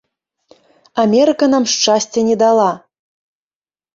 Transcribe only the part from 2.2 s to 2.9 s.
не дала.